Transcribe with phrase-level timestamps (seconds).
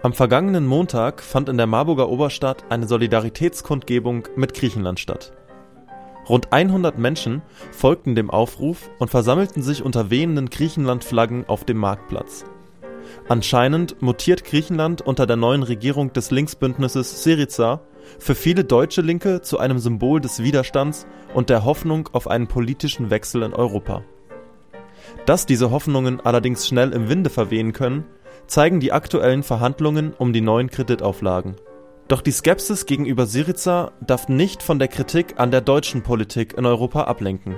[0.00, 5.32] Am vergangenen Montag fand in der Marburger Oberstadt eine Solidaritätskundgebung mit Griechenland statt.
[6.28, 12.44] Rund 100 Menschen folgten dem Aufruf und versammelten sich unter wehenden Griechenland-Flaggen auf dem Marktplatz.
[13.28, 17.80] Anscheinend mutiert Griechenland unter der neuen Regierung des Linksbündnisses Syriza
[18.20, 23.10] für viele deutsche Linke zu einem Symbol des Widerstands und der Hoffnung auf einen politischen
[23.10, 24.04] Wechsel in Europa.
[25.26, 28.04] Dass diese Hoffnungen allerdings schnell im Winde verwehen können
[28.48, 31.56] zeigen die aktuellen Verhandlungen um die neuen Kreditauflagen.
[32.08, 36.64] Doch die Skepsis gegenüber Syriza darf nicht von der Kritik an der deutschen Politik in
[36.64, 37.56] Europa ablenken.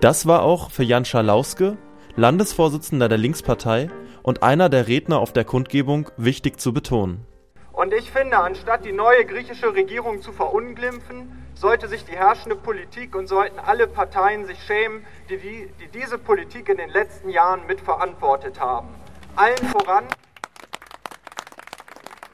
[0.00, 1.76] Das war auch für Jan Schalauske,
[2.16, 3.90] Landesvorsitzender der Linkspartei
[4.22, 7.26] und einer der Redner auf der Kundgebung, wichtig zu betonen.
[7.72, 13.14] Und ich finde, anstatt die neue griechische Regierung zu verunglimpfen, sollte sich die herrschende Politik
[13.14, 17.66] und sollten alle Parteien sich schämen, die, die, die diese Politik in den letzten Jahren
[17.66, 18.88] mitverantwortet haben.
[19.36, 20.04] Allen voran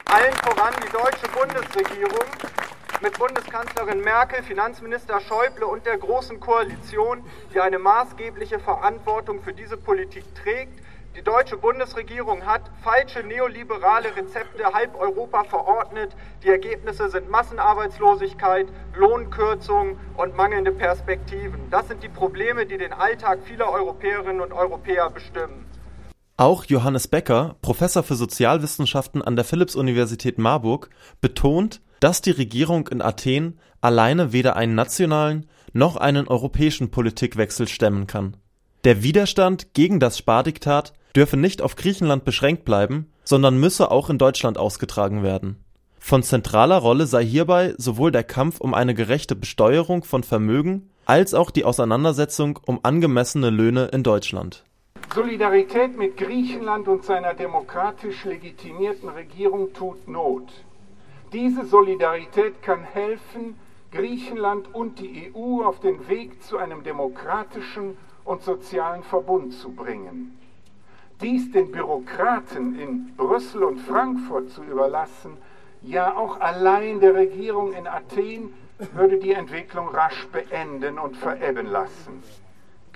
[0.09, 2.25] allen voran die deutsche Bundesregierung
[3.01, 9.75] mit Bundeskanzlerin Merkel, Finanzminister Schäuble und der Großen Koalition, die eine maßgebliche Verantwortung für diese
[9.75, 10.79] Politik trägt.
[11.15, 16.15] Die deutsche Bundesregierung hat falsche neoliberale Rezepte halb Europa verordnet.
[16.43, 21.69] Die Ergebnisse sind Massenarbeitslosigkeit, Lohnkürzungen und mangelnde Perspektiven.
[21.69, 25.66] Das sind die Probleme, die den Alltag vieler Europäerinnen und Europäer bestimmen.
[26.39, 33.01] Auch Johannes Becker, Professor für Sozialwissenschaften an der Philipps-Universität Marburg, betont, dass die Regierung in
[33.01, 38.37] Athen alleine weder einen nationalen noch einen europäischen Politikwechsel stemmen kann.
[38.83, 44.19] Der Widerstand gegen das Spardiktat dürfe nicht auf Griechenland beschränkt bleiben, sondern müsse auch in
[44.19, 45.57] Deutschland ausgetragen werden.
[45.97, 51.33] Von zentraler Rolle sei hierbei sowohl der Kampf um eine gerechte Besteuerung von Vermögen als
[51.33, 54.66] auch die Auseinandersetzung um angemessene Löhne in Deutschland
[55.13, 60.51] Solidarität mit Griechenland und seiner demokratisch legitimierten Regierung tut Not.
[61.33, 63.55] Diese Solidarität kann helfen,
[63.91, 70.37] Griechenland und die EU auf den Weg zu einem demokratischen und sozialen Verbund zu bringen.
[71.21, 75.37] Dies den Bürokraten in Brüssel und Frankfurt zu überlassen,
[75.81, 78.53] ja auch allein der Regierung in Athen,
[78.93, 82.21] würde die Entwicklung rasch beenden und verebben lassen.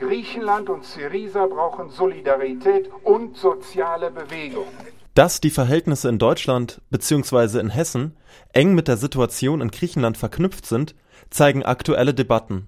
[0.01, 4.65] Griechenland und Syriza brauchen Solidarität und soziale Bewegung.
[5.13, 7.59] Dass die Verhältnisse in Deutschland bzw.
[7.59, 8.17] in Hessen
[8.51, 10.95] eng mit der Situation in Griechenland verknüpft sind,
[11.29, 12.67] zeigen aktuelle Debatten.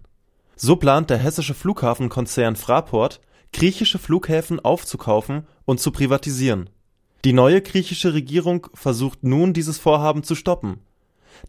[0.56, 3.20] So plant der hessische Flughafenkonzern Fraport,
[3.52, 6.70] griechische Flughäfen aufzukaufen und zu privatisieren.
[7.26, 10.82] Die neue griechische Regierung versucht nun dieses Vorhaben zu stoppen.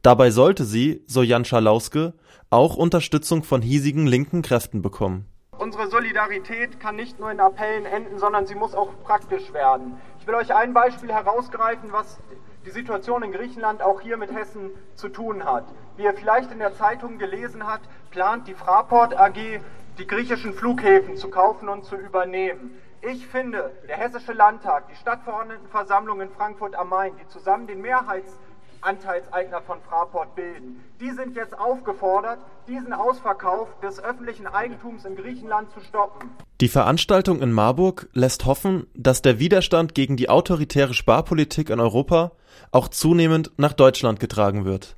[0.01, 2.15] Dabei sollte sie, so Jan Schalauske,
[2.49, 5.27] auch Unterstützung von hiesigen linken Kräften bekommen.
[5.65, 9.99] Unsere Solidarität kann nicht nur in Appellen enden, sondern sie muss auch praktisch werden.
[10.19, 12.21] Ich will euch ein Beispiel herausgreifen, was
[12.67, 15.65] die Situation in Griechenland auch hier mit Hessen zu tun hat.
[15.97, 19.63] Wie ihr vielleicht in der Zeitung gelesen habt, plant die Fraport AG,
[19.97, 22.79] die griechischen Flughäfen zu kaufen und zu übernehmen.
[23.01, 28.39] Ich finde, der Hessische Landtag, die Stadtverordnetenversammlung in Frankfurt am Main, die zusammen den Mehrheits
[28.85, 30.81] Anteilseigner von Fraport bilden.
[31.01, 36.31] Die sind jetzt aufgefordert, diesen Ausverkauf des öffentlichen Eigentums in Griechenland zu stoppen.
[36.61, 42.33] Die Veranstaltung in Marburg lässt hoffen, dass der Widerstand gegen die autoritäre Sparpolitik in Europa
[42.71, 44.97] auch zunehmend nach Deutschland getragen wird.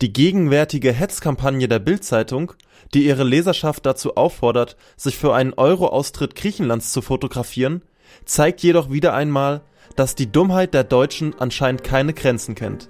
[0.00, 2.52] Die gegenwärtige Hetzkampagne der Bildzeitung,
[2.94, 7.82] die ihre Leserschaft dazu auffordert, sich für einen Euro-Austritt Griechenlands zu fotografieren,
[8.24, 9.62] zeigt jedoch wieder einmal,
[9.96, 12.88] dass die Dummheit der Deutschen anscheinend keine Grenzen kennt.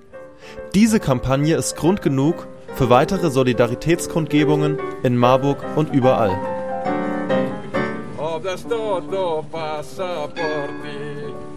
[0.75, 6.37] Diese Kampagne ist Grund genug für weitere Solidaritätskundgebungen in Marburg und überall.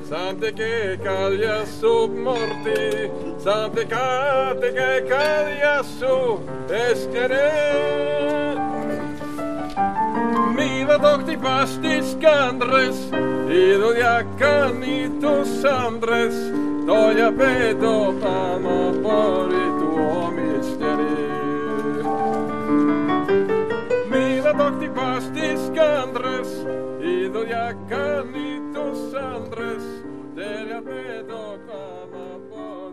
[0.09, 1.63] Sante che caglia
[2.07, 6.39] morti, sante cate che caglia su
[11.29, 12.97] die pastis candres,
[13.47, 16.35] ido diacanitus andres,
[16.89, 19.89] το λιαπέτο πάνω πόρι του
[20.25, 21.29] ομιστερή.
[24.11, 26.49] Μίλα το χτυπάς στις κάντρες,
[26.99, 28.99] η δουλειά κάνει τους
[29.33, 29.83] άντρες,
[30.35, 32.88] τελειαπέτο πάνω πόρι